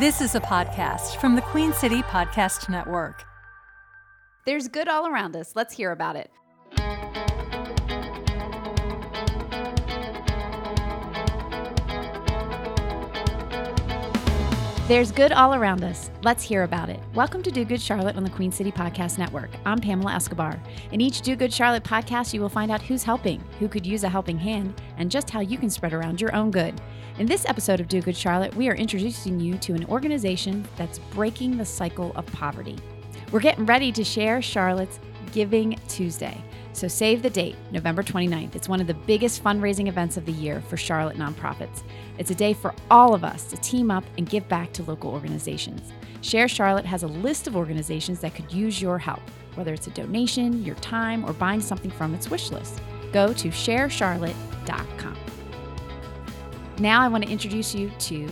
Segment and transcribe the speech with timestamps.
[0.00, 3.24] This is a podcast from the Queen City Podcast Network.
[4.44, 5.52] There's good all around us.
[5.54, 6.32] Let's hear about it.
[14.86, 16.10] There's good all around us.
[16.22, 17.00] Let's hear about it.
[17.14, 19.48] Welcome to Do Good Charlotte on the Queen City Podcast Network.
[19.64, 20.60] I'm Pamela Escobar.
[20.92, 24.04] In each Do Good Charlotte podcast, you will find out who's helping, who could use
[24.04, 26.78] a helping hand, and just how you can spread around your own good.
[27.18, 30.98] In this episode of Do Good Charlotte, we are introducing you to an organization that's
[30.98, 32.76] breaking the cycle of poverty.
[33.32, 35.00] We're getting ready to share Charlotte's
[35.32, 36.36] Giving Tuesday.
[36.74, 38.56] So save the date, November 29th.
[38.56, 41.84] It's one of the biggest fundraising events of the year for Charlotte nonprofits.
[42.18, 45.12] It's a day for all of us to team up and give back to local
[45.12, 45.92] organizations.
[46.20, 49.20] Share Charlotte has a list of organizations that could use your help,
[49.54, 52.82] whether it's a donation, your time, or buying something from its wish list.
[53.12, 55.16] Go to sharecharlotte.com.
[56.80, 58.28] Now I want to introduce you to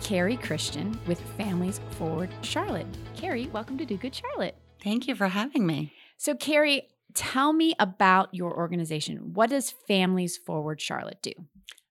[0.00, 2.86] Carrie Christian with Families Forward Charlotte.
[3.16, 4.54] Carrie, welcome to Do Good Charlotte.
[4.80, 5.92] Thank you for having me.
[6.16, 9.32] So, Carrie, tell me about your organization.
[9.34, 11.32] What does Families Forward Charlotte do?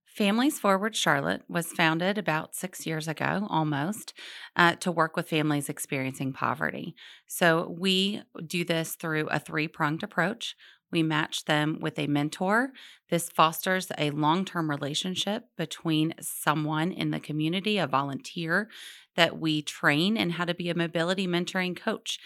[0.06, 4.14] Families Forward Charlotte was founded about six years ago, almost,
[4.56, 6.94] uh, to work with families experiencing poverty.
[7.26, 10.56] So we do this through a three pronged approach.
[10.92, 12.72] We match them with a mentor.
[13.10, 18.70] This fosters a long term relationship between someone in the community, a volunteer
[19.16, 22.20] that we train in how to be a mobility mentoring coach.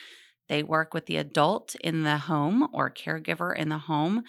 [0.49, 4.23] They work with the adult in the home or caregiver in the home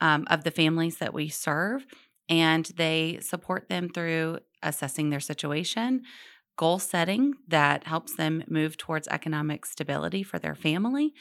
[0.00, 1.86] um, of the families that we serve,
[2.28, 6.02] and they support them through assessing their situation,
[6.56, 11.12] goal setting that helps them move towards economic stability for their family,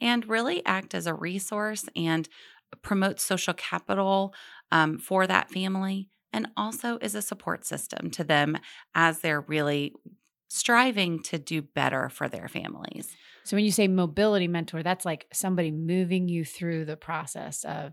[0.00, 2.28] and really act as a resource and
[2.82, 4.34] promote social capital
[4.70, 8.58] um, for that family, and also is a support system to them
[8.94, 9.94] as they're really
[10.48, 13.16] striving to do better for their families.
[13.48, 17.92] So when you say mobility mentor, that's like somebody moving you through the process of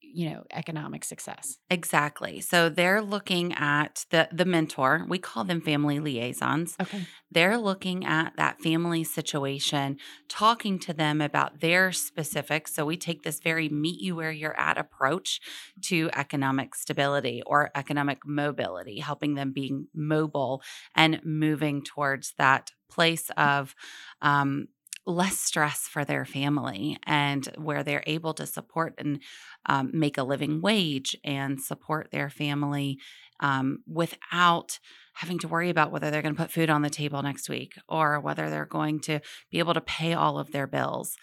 [0.00, 1.58] you know economic success.
[1.68, 2.40] Exactly.
[2.40, 6.76] So they're looking at the the mentor we call them family liaisons.
[6.80, 7.04] Okay.
[7.30, 9.98] They're looking at that family situation
[10.28, 12.74] talking to them about their specifics.
[12.74, 15.40] So we take this very meet you where you're at approach
[15.82, 20.62] to economic stability or economic mobility helping them being mobile
[20.94, 23.74] and moving towards that place of
[24.22, 24.68] um,
[25.06, 29.20] less stress for their family and where they're able to support and
[29.66, 32.98] um, make a living wage and support their family
[33.40, 34.78] um, without
[35.14, 37.74] having to worry about whether they're going to put food on the table next week
[37.88, 39.20] or whether they're going to
[39.50, 41.16] be able to pay all of their bills.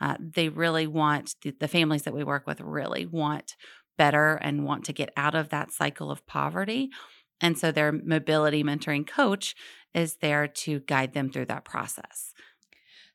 [0.00, 3.56] Uh, they really want the, the families that we work with really want
[3.96, 6.90] better and want to get out of that cycle of poverty.
[7.40, 9.54] And so their mobility mentoring coach
[9.94, 12.32] is there to guide them through that process.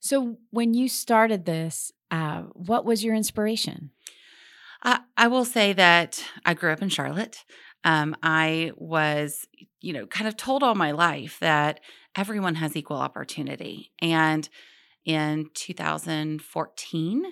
[0.04, 3.92] So, when you started this, uh, what was your inspiration?
[4.84, 7.46] I, I will say that I grew up in Charlotte.
[7.86, 9.48] Um, I was,
[9.80, 11.80] you know, kind of told all my life that
[12.18, 13.94] everyone has equal opportunity.
[14.02, 14.50] And
[15.06, 17.24] in 2014,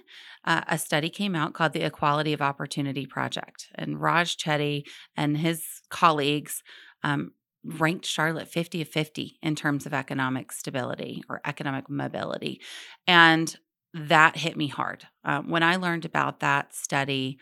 [0.45, 3.67] uh, a study came out called the Equality of Opportunity Project.
[3.75, 4.83] And Raj Chetty
[5.17, 6.63] and his colleagues
[7.03, 7.33] um,
[7.63, 12.59] ranked Charlotte 50 of 50 in terms of economic stability or economic mobility.
[13.07, 13.55] And
[13.93, 15.07] that hit me hard.
[15.23, 17.37] Um, when I learned about that study,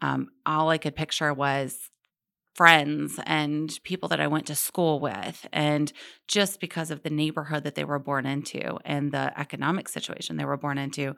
[0.00, 1.90] um, all I could picture was
[2.54, 5.46] friends and people that I went to school with.
[5.52, 5.92] And
[6.26, 10.44] just because of the neighborhood that they were born into and the economic situation they
[10.44, 11.14] were born into,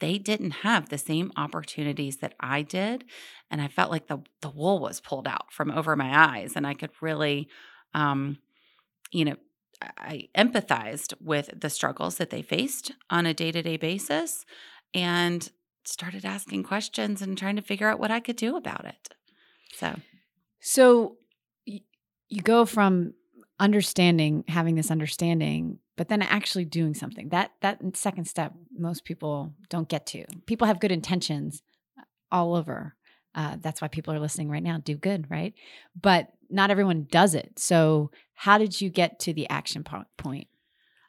[0.00, 3.04] they didn't have the same opportunities that I did.
[3.50, 6.54] And I felt like the, the wool was pulled out from over my eyes.
[6.56, 7.48] And I could really
[7.94, 8.38] um,
[9.12, 9.36] you know,
[9.82, 14.44] I empathized with the struggles that they faced on a day to day basis
[14.94, 15.50] and
[15.84, 19.08] started asking questions and trying to figure out what I could do about it.
[19.74, 19.98] So,
[20.60, 21.16] so
[21.66, 23.14] you go from
[23.58, 27.28] understanding, having this understanding, but then actually doing something.
[27.30, 30.24] That that second step, most people don't get to.
[30.46, 31.62] People have good intentions
[32.30, 32.94] all over.
[33.34, 34.78] Uh, that's why people are listening right now.
[34.78, 35.54] Do good, right?
[36.00, 37.58] But not everyone does it.
[37.58, 40.48] So, how did you get to the action point?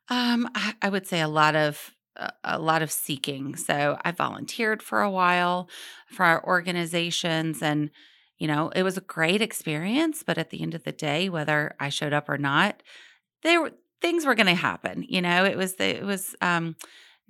[0.09, 1.95] Um, I, I would say a lot of
[2.43, 3.55] a lot of seeking.
[3.55, 5.69] So I volunteered for a while
[6.07, 7.89] for our organizations and
[8.37, 11.75] you know, it was a great experience, but at the end of the day, whether
[11.79, 12.81] I showed up or not,
[13.43, 15.05] there were things were going to happen.
[15.07, 16.75] You know, it was it was um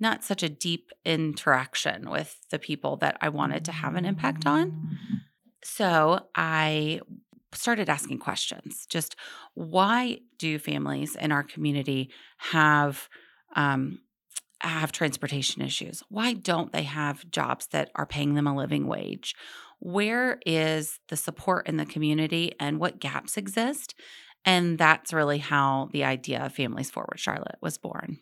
[0.02, 4.46] not such a deep interaction with the people that I wanted to have an impact
[4.46, 4.98] on.
[5.64, 7.00] So I
[7.54, 8.86] started asking questions.
[8.90, 9.16] Just
[9.54, 13.08] why do families in our community have
[13.54, 14.00] um,
[14.60, 16.02] have transportation issues?
[16.08, 19.34] Why don't they have jobs that are paying them a living wage?
[19.80, 23.94] Where is the support in the community and what gaps exist?
[24.44, 28.18] And that's really how the idea of Families Forward Charlotte was born.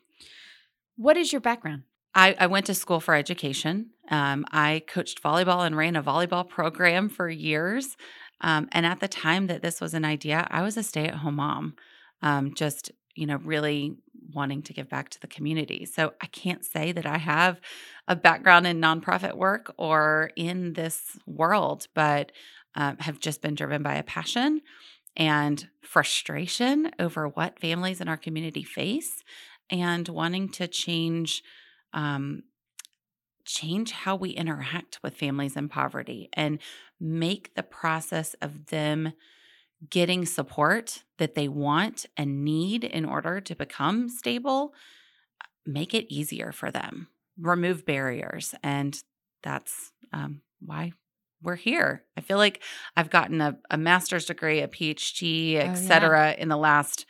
[1.00, 1.85] What is your background?
[2.14, 3.93] I, I went to school for education.
[4.11, 7.97] Um, I coached volleyball and ran a volleyball program for years.
[8.43, 11.14] Um, and at the time that this was an idea, I was a stay at
[11.14, 11.76] home mom,
[12.20, 13.97] um, just, you know, really
[14.35, 15.87] wanting to give back to the community.
[15.87, 17.62] So I can't say that I have
[18.06, 22.31] a background in nonprofit work or in this world, but
[22.75, 24.61] um, have just been driven by a passion
[25.17, 29.25] and frustration over what families in our community face
[29.70, 31.43] and wanting to change
[31.93, 32.43] um,
[33.44, 36.61] change how we interact with families in poverty and
[37.00, 39.12] make the process of them
[39.88, 44.75] getting support that they want and need in order to become stable
[45.67, 47.08] make it easier for them
[47.38, 49.02] remove barriers and
[49.43, 50.93] that's um, why
[51.43, 52.62] we're here i feel like
[52.96, 56.43] i've gotten a, a master's degree a phd et cetera oh, yeah.
[56.43, 57.06] in the last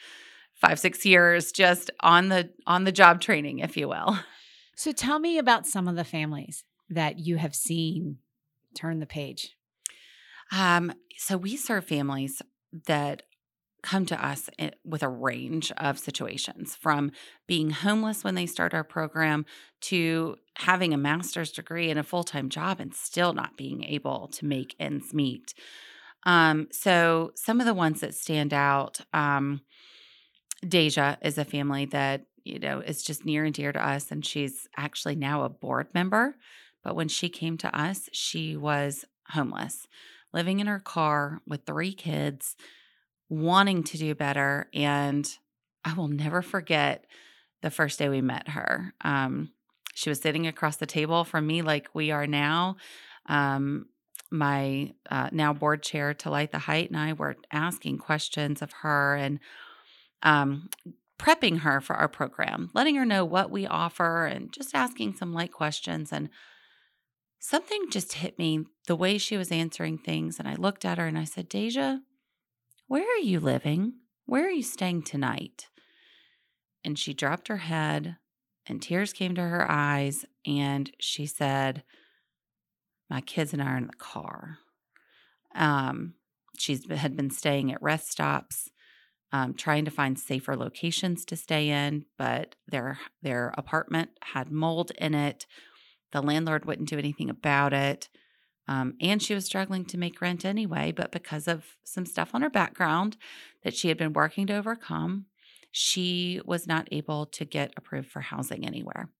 [0.60, 4.18] five six years just on the on the job training if you will
[4.76, 8.18] so tell me about some of the families that you have seen
[8.74, 9.56] turn the page.
[10.52, 12.42] Um, so we serve families
[12.86, 13.22] that
[13.82, 14.50] come to us
[14.84, 17.12] with a range of situations from
[17.46, 19.46] being homeless when they start our program
[19.80, 24.28] to having a master's degree and a full time job and still not being able
[24.28, 25.54] to make ends meet.
[26.26, 29.62] Um, so, some of the ones that stand out um,
[30.66, 34.10] Deja is a family that you know, is just near and dear to us.
[34.10, 36.36] And she's actually now a board member.
[36.82, 39.86] But when she came to us, she was homeless,
[40.32, 42.56] living in her car with three kids,
[43.28, 44.68] wanting to do better.
[44.72, 45.30] And
[45.84, 47.06] I will never forget
[47.62, 48.94] the first day we met her.
[49.02, 49.50] Um,
[49.94, 52.76] she was sitting across the table from me, like we are now.
[53.26, 53.86] Um,
[54.30, 59.16] my uh, now board chair, Light the Height, and I were asking questions of her
[59.16, 59.40] and
[60.22, 60.68] um,
[61.18, 65.34] prepping her for our program, letting her know what we offer and just asking some
[65.34, 66.12] light questions.
[66.12, 66.30] And
[67.38, 70.38] something just hit me the way she was answering things.
[70.38, 71.98] And I looked at her and I said, Deja,
[72.86, 73.94] where are you living?
[74.24, 75.66] Where are you staying tonight?
[76.82, 78.16] And she dropped her head
[78.66, 80.24] and tears came to her eyes.
[80.46, 81.82] And she said,
[83.10, 84.58] My kids and I are in the car.
[85.54, 86.14] Um,
[86.56, 88.69] she's had been staying at rest stops
[89.32, 94.92] um, trying to find safer locations to stay in, but their their apartment had mold
[94.98, 95.46] in it.
[96.12, 98.08] The landlord wouldn't do anything about it.
[98.66, 102.42] Um, and she was struggling to make rent anyway, but because of some stuff on
[102.42, 103.16] her background
[103.64, 105.26] that she had been working to overcome,
[105.72, 109.10] she was not able to get approved for housing anywhere.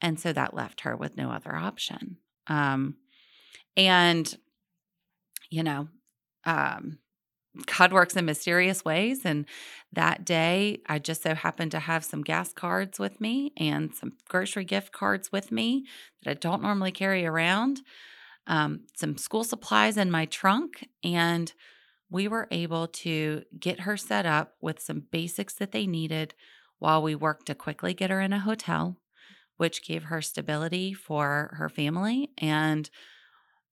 [0.00, 2.16] And so that left her with no other option.
[2.46, 2.96] Um,
[3.76, 4.32] and,
[5.50, 5.88] you know,
[6.44, 6.98] um,
[7.66, 9.24] God works in mysterious ways.
[9.24, 9.46] And
[9.92, 14.12] that day, I just so happened to have some gas cards with me and some
[14.28, 15.86] grocery gift cards with me
[16.22, 17.80] that I don't normally carry around,
[18.46, 20.86] um, some school supplies in my trunk.
[21.02, 21.52] And
[22.08, 26.34] we were able to get her set up with some basics that they needed
[26.78, 28.96] while we worked to quickly get her in a hotel,
[29.56, 32.30] which gave her stability for her family.
[32.38, 32.88] And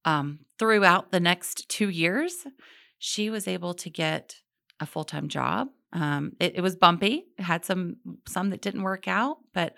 [0.05, 2.45] um, throughout the next two years,
[2.99, 4.35] she was able to get
[4.79, 5.69] a full time job.
[5.91, 7.25] Um, it, it, was bumpy.
[7.37, 7.95] It had some
[8.27, 9.73] some that didn't work out, but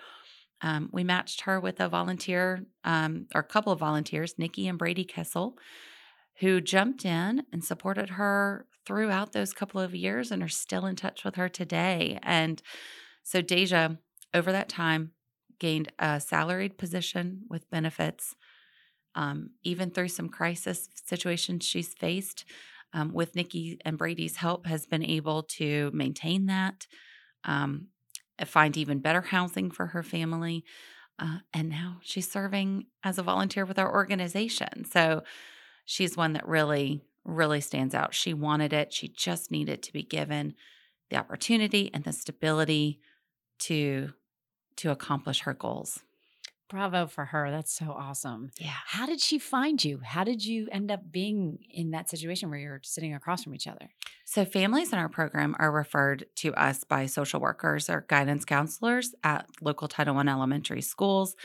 [0.62, 4.78] um, we matched her with a volunteer um, or a couple of volunteers, Nikki and
[4.78, 5.56] Brady Kessel,
[6.40, 10.96] who jumped in and supported her throughout those couple of years and are still in
[10.96, 12.20] touch with her today.
[12.24, 12.62] And
[13.24, 13.98] so Deja,
[14.34, 15.12] over that time,
[15.60, 18.36] gained a salaried position with benefits.
[19.14, 22.46] Um, even through some crisis situations she's faced,
[22.94, 26.88] um, with Nikki and Brady's help, has been able to maintain that,
[27.44, 27.88] um,
[28.46, 30.64] find even better housing for her family.
[31.20, 34.86] Uh, and now she's serving as a volunteer with our organization.
[34.86, 35.24] So
[35.86, 38.14] she's one that really, really stands out.
[38.14, 40.56] She wanted it, she just needed to be given
[41.10, 43.00] the opportunity and the stability
[43.60, 44.14] to
[44.78, 46.00] to accomplish her goals.
[46.72, 47.52] Bravo for her.
[47.52, 48.50] That's so awesome.
[48.60, 48.72] Yeah.
[48.86, 50.00] How did she find you?
[50.04, 53.68] How did you end up being in that situation where you're sitting across from each
[53.68, 53.90] other?
[54.26, 59.14] So, families in our program are referred to us by social workers or guidance counselors
[59.24, 61.36] at local Title I elementary schools.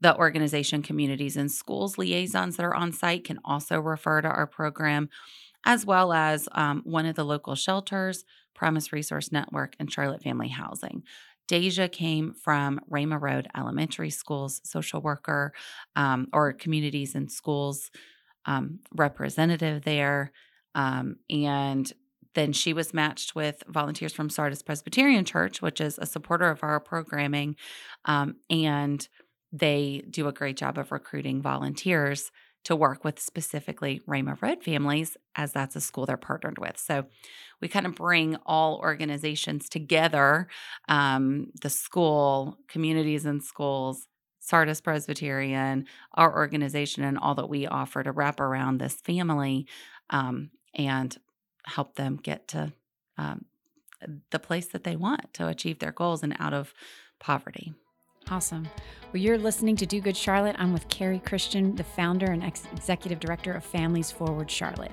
[0.00, 4.46] The organization Communities In Schools liaisons that are on site can also refer to our
[4.46, 5.08] program.
[5.64, 8.24] as well as um, one of the local shelters,
[8.54, 11.02] Promise Resource Network, and Charlotte Family Housing.
[11.48, 15.52] Deja came from Rama Road Elementary School's social worker
[15.96, 17.90] um, or Communities In Schools
[18.44, 20.32] um, representative there.
[20.74, 21.90] Um, and
[22.34, 26.62] then she was matched with volunteers from Sardis Presbyterian Church, which is a supporter of
[26.62, 27.56] our programming.
[28.04, 29.06] Um, and
[29.50, 32.30] they do a great job of recruiting volunteers
[32.64, 36.78] to work with specifically Rama Road families, as that's a school they're partnered with.
[36.78, 37.06] So
[37.60, 40.48] we kind of bring all organizations together
[40.88, 44.06] um, the school, Communities In Schools,
[44.40, 49.66] Sardis Presbyterian, our organization, and all that we offer to wrap around this family
[50.10, 51.16] um, and
[51.64, 52.72] help them get to
[53.18, 53.44] um,
[54.30, 56.72] the place that they want to achieve their goals and out of
[57.18, 57.74] poverty.
[58.30, 58.68] Awesome.
[59.12, 60.54] Well, you're listening to Do Good Charlotte.
[60.58, 64.92] I'm with Carrie Christian, the founder and ex- executive director of Families Forward Charlotte.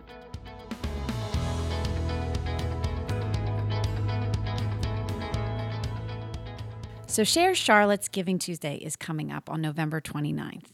[7.07, 10.67] So, Share Charlotte's Giving Tuesday is coming up on November 29th.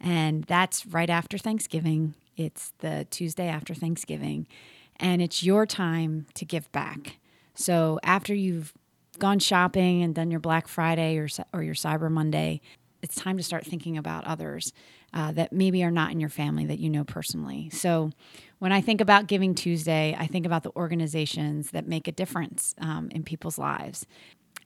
[0.00, 2.14] And that's right after Thanksgiving.
[2.36, 4.48] It's the Tuesday after Thanksgiving.
[4.96, 7.18] And it's your time to give back.
[7.54, 8.72] So, after you've
[9.20, 12.60] gone shopping and done your Black Friday or, or your Cyber Monday,
[13.02, 14.72] it's time to start thinking about others
[15.14, 17.70] uh, that maybe are not in your family that you know personally.
[17.70, 18.10] So,
[18.58, 22.74] when I think about Giving Tuesday, I think about the organizations that make a difference
[22.78, 24.06] um, in people's lives.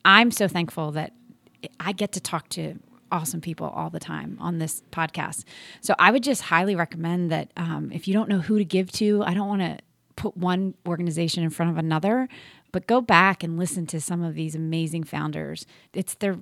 [0.03, 1.13] I'm so thankful that
[1.79, 2.77] I get to talk to
[3.11, 5.45] awesome people all the time on this podcast.
[5.79, 8.91] So I would just highly recommend that um, if you don't know who to give
[8.93, 9.77] to, I don't want to
[10.15, 12.27] put one organization in front of another,
[12.75, 15.65] but go back and listen to some of these amazing founders.
[15.93, 16.39] It's their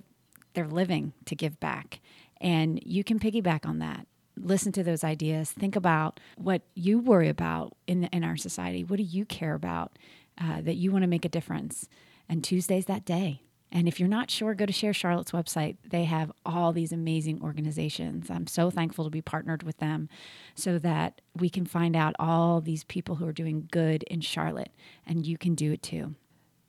[0.55, 1.99] their living to give back,
[2.41, 4.07] and you can piggyback on that.
[4.35, 5.51] Listen to those ideas.
[5.51, 8.83] Think about what you worry about in in our society.
[8.83, 9.99] What do you care about
[10.41, 11.87] uh, that you want to make a difference?
[12.27, 13.43] And Tuesday's that day.
[13.71, 15.77] And if you're not sure, go to Share Charlotte's website.
[15.87, 18.31] They have all these amazing organizations.
[18.31, 20.09] I'm so thankful to be partnered with them
[20.55, 24.71] so that we can find out all these people who are doing good in Charlotte,
[25.05, 26.15] and you can do it too.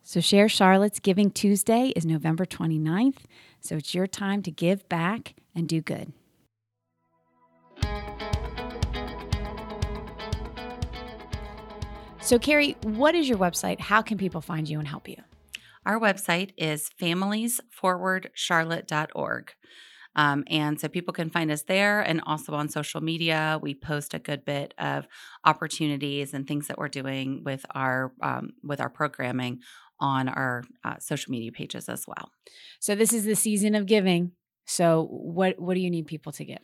[0.06, 3.20] So, Share Charlotte's Giving Tuesday is November 29th.
[3.60, 6.12] So, it's your time to give back and do good.
[12.20, 13.80] So, Carrie, what is your website?
[13.80, 15.16] How can people find you and help you?
[15.86, 19.54] Our website is familiesforwardcharlotte.org.
[20.16, 23.58] Um, and so people can find us there and also on social media.
[23.60, 25.06] We post a good bit of
[25.44, 29.60] opportunities and things that we're doing with our um, with our programming
[30.04, 32.30] on our uh, social media pages as well.
[32.78, 34.32] So this is the season of giving.
[34.66, 36.62] So what what do you need people to give?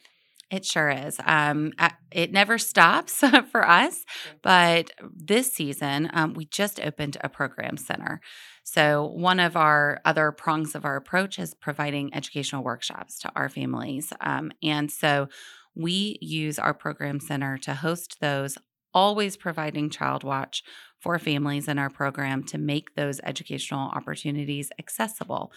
[0.50, 1.16] It sure is.
[1.24, 1.72] Um,
[2.10, 4.04] it never stops for us,
[4.42, 8.20] but this season um, we just opened a program center.
[8.64, 13.48] So, one of our other prongs of our approach is providing educational workshops to our
[13.48, 14.12] families.
[14.20, 15.28] Um, and so,
[15.74, 18.58] we use our program center to host those,
[18.92, 20.62] always providing child watch
[21.00, 25.52] for families in our program to make those educational opportunities accessible.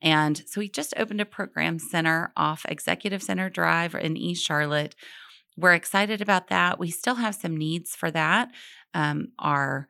[0.00, 4.94] And so we just opened a program center off Executive Center Drive in East Charlotte.
[5.56, 6.78] We're excited about that.
[6.78, 8.50] We still have some needs for that.
[8.92, 9.88] Um, our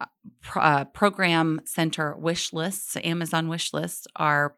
[0.00, 0.06] uh,
[0.54, 4.54] uh, program center wish lists, Amazon wish lists, are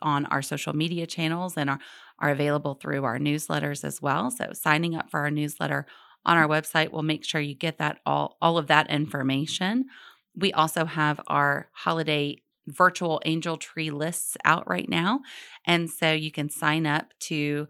[0.00, 1.78] on our social media channels and are,
[2.18, 4.30] are available through our newsletters as well.
[4.30, 5.86] So signing up for our newsletter
[6.24, 9.86] on our website We'll make sure you get that all all of that information.
[10.34, 15.20] We also have our holiday virtual angel tree lists out right now.
[15.66, 17.68] And so you can sign up to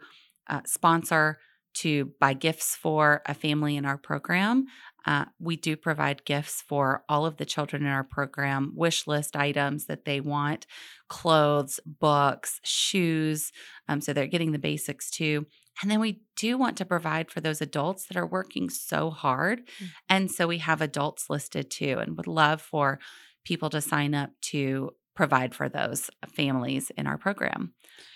[0.48, 1.38] uh, sponsor,
[1.74, 4.66] to buy gifts for a family in our program.
[5.06, 9.34] Uh, we do provide gifts for all of the children in our program, wish list
[9.34, 10.66] items that they want
[11.08, 13.52] clothes, books, shoes.
[13.88, 15.46] Um, so they're getting the basics too.
[15.80, 19.66] And then we do want to provide for those adults that are working so hard.
[19.66, 19.84] Mm-hmm.
[20.08, 22.98] And so we have adults listed too, and would love for
[23.44, 27.74] people to sign up to provide for those families in our program.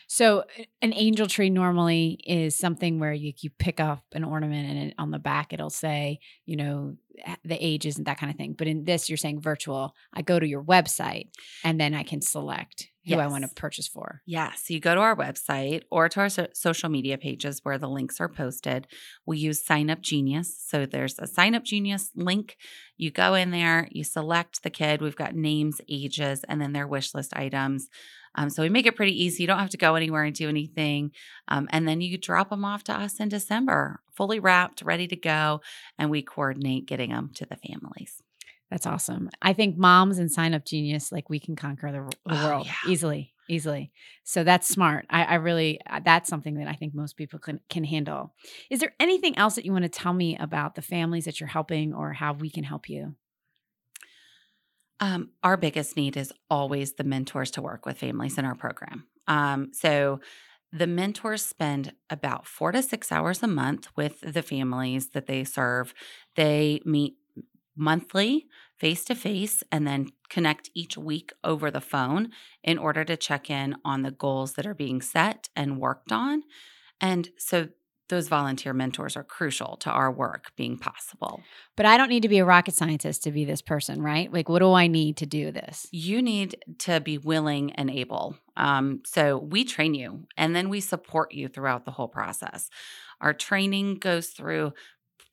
[0.09, 0.45] So,
[0.81, 4.95] an angel tree normally is something where you, you pick up an ornament and it,
[4.99, 6.97] on the back it'll say, you know,
[7.45, 8.55] the ages and that kind of thing.
[8.57, 9.95] But in this, you're saying virtual.
[10.15, 11.31] I go to your website
[11.65, 14.23] and then I can select who I want to purchase for.
[14.27, 14.53] Yeah.
[14.55, 17.89] So you go to our website or to our so- social media pages where the
[17.89, 18.87] links are posted.
[19.25, 20.57] We use Sign Up Genius.
[20.67, 22.57] So there's a Sign Up Genius link.
[22.97, 25.01] You go in there, you select the kid.
[25.01, 27.89] We've got names, ages, and then their wish list items.
[28.37, 29.43] Um, so we make it pretty easy.
[29.43, 31.13] You don't have to go anywhere and do anything.
[31.49, 35.17] Um, and then you drop them off to us in December, fully wrapped, ready to
[35.17, 35.63] go.
[35.99, 38.23] And we coordinate getting them to the families.
[38.71, 39.31] That's awesome.
[39.41, 42.67] I think moms and sign up genius, like we can conquer the, the Oh, world
[42.67, 42.91] yeah.
[42.91, 43.93] easily, easily.
[44.25, 45.07] So that's smart.
[45.09, 48.35] I, I really, uh, that's something that I think most people can, can handle.
[48.69, 51.49] Is there anything else that you want to tell me about the families that you're
[51.49, 53.15] helping or how we can help you?
[54.99, 59.07] Um, our biggest need is always the mentors to work with families in our program.
[59.29, 60.21] Um, so
[60.73, 65.45] the mentors spend about four to six hours a month with the families that they
[65.45, 65.93] serve.
[66.35, 67.17] They meet
[67.77, 72.31] monthly, face to face, and then connect each week over the phone
[72.63, 76.43] in order to check in on the goals that are being set and worked on.
[77.01, 77.69] And so
[78.09, 81.43] those volunteer mentors are crucial to our work being possible.
[81.77, 84.33] But I don't need to be a rocket scientist to be this person, right?
[84.33, 85.87] Like, what do I need to do this?
[85.91, 88.37] you need to be willing and able.
[88.57, 92.71] Um, so we train you and then we support you throughout the whole process.
[93.21, 94.73] Our training goes through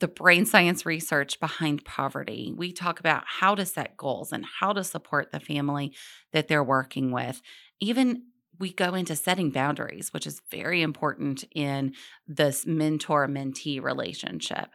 [0.03, 2.53] the brain science research behind poverty.
[2.53, 5.95] We talk about how to set goals and how to support the family
[6.33, 7.41] that they're working with.
[7.79, 8.23] Even
[8.59, 11.93] we go into setting boundaries, which is very important in
[12.27, 14.71] this mentor mentee relationship.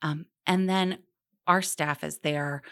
[0.00, 1.00] Um, and then
[1.46, 2.62] our staff is there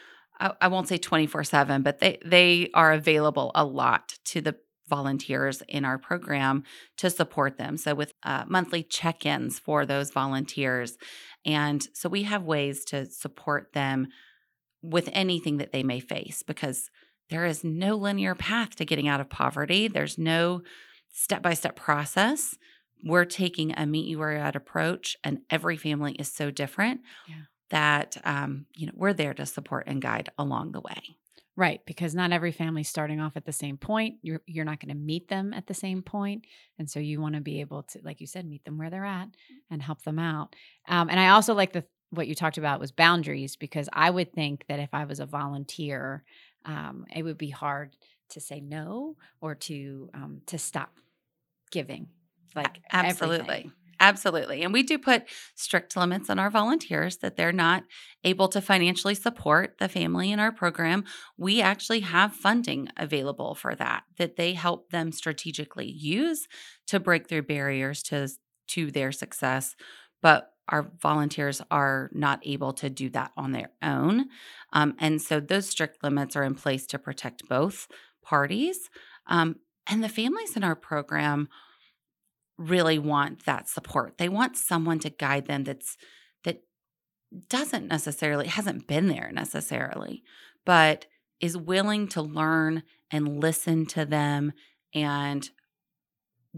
[0.40, 4.56] I, I won't say 24 7, but they, they are available a lot to the
[4.88, 6.64] volunteers in our program
[6.96, 7.76] to support them.
[7.76, 10.96] So, with uh, monthly check ins for those volunteers.
[11.44, 14.08] And so, we have ways to support them
[14.82, 16.90] with anything that they may face because
[17.30, 19.88] there is no linear path to getting out of poverty.
[19.88, 20.62] There's no
[21.12, 22.56] step by step process.
[23.04, 27.00] We're taking a meet you where you're at approach, and every family is so different
[27.28, 27.42] Yeah.
[27.70, 31.16] that um, you know we're there to support and guide along the way.
[31.58, 34.18] Right, because not every family's starting off at the same point.
[34.22, 36.44] You're you're not going to meet them at the same point,
[36.78, 39.04] and so you want to be able to, like you said, meet them where they're
[39.04, 39.30] at
[39.68, 40.54] and help them out.
[40.86, 44.32] Um, and I also like the what you talked about was boundaries because I would
[44.32, 46.22] think that if I was a volunteer,
[46.64, 47.96] um, it would be hard
[48.28, 50.92] to say no or to um, to stop
[51.72, 52.06] giving.
[52.54, 53.40] Like Absolutely.
[53.40, 53.72] everything.
[54.00, 54.62] Absolutely.
[54.62, 57.84] And we do put strict limits on our volunteers that they're not
[58.22, 61.04] able to financially support the family in our program.
[61.36, 66.46] We actually have funding available for that, that they help them strategically use
[66.86, 68.28] to break through barriers to,
[68.68, 69.74] to their success.
[70.22, 74.26] But our volunteers are not able to do that on their own.
[74.72, 77.88] Um, and so those strict limits are in place to protect both
[78.22, 78.90] parties.
[79.26, 79.56] Um,
[79.90, 81.48] and the families in our program
[82.58, 84.18] really want that support.
[84.18, 85.96] They want someone to guide them that's
[86.44, 86.62] that
[87.48, 90.22] doesn't necessarily hasn't been there necessarily,
[90.66, 91.06] but
[91.40, 94.52] is willing to learn and listen to them
[94.94, 95.48] and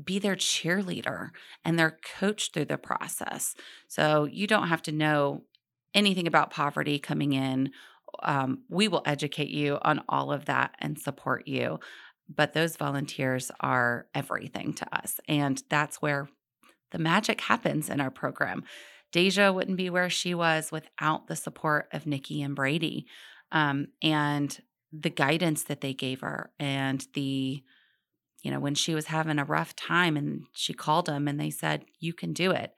[0.02, 1.30] be their cheerleader
[1.64, 3.54] and their coach through the process.
[3.88, 5.42] So you don't have to know
[5.94, 7.72] anything about poverty coming in.
[8.22, 11.78] Um, we will educate you on all of that and support you
[12.34, 15.20] but those volunteers are everything to us.
[15.28, 16.28] And that's where
[16.92, 18.64] the magic happens in our program.
[19.12, 23.06] Deja wouldn't be where she was without the support of Nikki and Brady
[23.50, 24.60] um, and
[24.92, 27.62] the guidance that they gave her and the
[28.42, 31.50] you know when she was having a rough time and she called them and they
[31.50, 32.74] said you can do it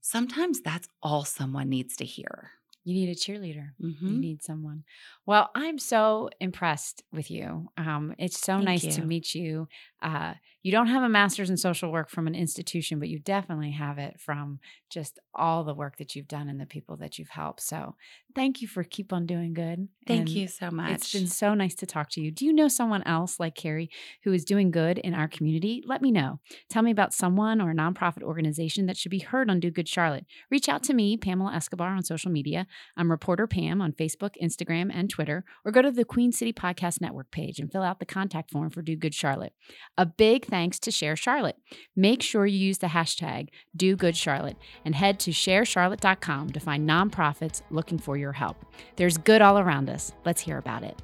[0.00, 2.50] sometimes that's all someone needs to hear
[2.84, 3.70] You need a cheerleader.
[4.04, 4.20] You Mhm.
[4.20, 4.84] need someone.
[5.26, 7.68] Well, I'm so impressed with you.
[7.76, 9.68] Um, it's so Thank nice to meet you.
[10.02, 10.34] Uh,
[10.64, 13.98] you don't have a master's in social work from an institution, but you definitely have
[13.98, 14.58] it from
[14.90, 17.60] just all the work that you've done and the people that you've helped.
[17.60, 17.96] So
[18.34, 19.88] thank you for keep on doing good.
[20.06, 22.30] thank And you so much It's been so nice to talk to you.
[22.30, 23.90] Do you know someone else like Carrie
[24.22, 25.82] who is doing good in our community?
[25.86, 26.40] Let me know.
[26.70, 29.86] Tell me about someone or a nonprofit organization that should be heard on Do Good
[29.88, 30.24] Charlotte.
[30.50, 32.66] Reach out to me, Pamela Escobar, on social media.
[32.96, 37.02] I'm Reporter Pam on Facebook, Instagram, and Twitter, or go to the Queen City Podcast
[37.02, 39.52] Network page and fill out the contact form for Do Good Charlotte.
[39.98, 41.56] A big thanks to Share Charlotte.
[41.96, 46.88] Make sure you use the hashtag Do Good Charlotte and head to sharecharlotte.com to find
[46.88, 48.64] nonprofits looking for your help.
[48.94, 50.12] There's good all around us.
[50.24, 51.02] Let's hear about it.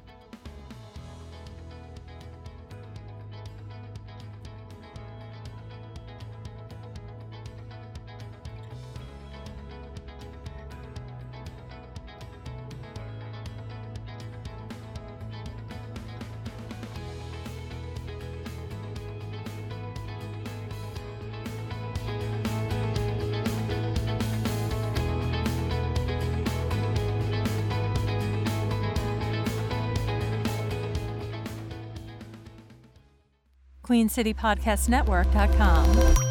[33.91, 36.30] QueenCityPodcastNetwork.com.